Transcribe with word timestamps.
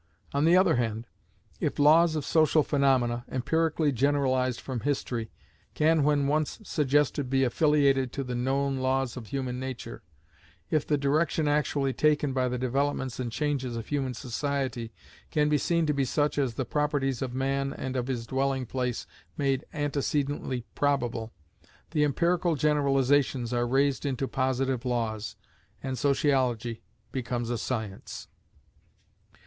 On 0.33 0.45
the 0.45 0.57
other 0.57 0.77
hand, 0.77 1.05
if 1.59 1.77
laws 1.77 2.15
of 2.15 2.25
social 2.25 2.63
phaenomena, 2.63 3.23
empirically 3.31 3.91
generalized 3.91 4.59
from 4.59 4.79
history, 4.79 5.29
can 5.75 6.03
when 6.03 6.25
once 6.25 6.57
suggested 6.63 7.29
be 7.29 7.43
affiliated 7.43 8.11
to 8.13 8.23
the 8.23 8.33
known 8.33 8.77
laws 8.79 9.15
of 9.15 9.27
human 9.27 9.59
nature; 9.59 10.01
if 10.71 10.87
the 10.87 10.97
direction 10.97 11.47
actually 11.47 11.93
taken 11.93 12.33
by 12.33 12.47
the 12.47 12.57
developments 12.57 13.19
and 13.19 13.31
changes 13.31 13.75
of 13.75 13.85
human 13.89 14.15
society, 14.15 14.91
can 15.29 15.49
be 15.49 15.59
seen 15.59 15.85
to 15.85 15.93
be 15.93 16.03
such 16.03 16.39
as 16.39 16.55
the 16.55 16.65
properties 16.65 17.21
of 17.21 17.35
man 17.35 17.71
and 17.71 17.95
of 17.95 18.07
his 18.07 18.25
dwelling 18.25 18.65
place 18.65 19.05
made 19.37 19.65
antecedently 19.71 20.65
probable, 20.73 21.31
the 21.91 22.03
empirical 22.03 22.55
generalizations 22.55 23.53
are 23.53 23.67
raised 23.67 24.03
into 24.03 24.27
positive 24.27 24.83
laws, 24.83 25.35
and 25.83 25.95
Sociology 25.95 26.81
becomes 27.11 27.51
a 27.51 27.57
science. 27.59 28.27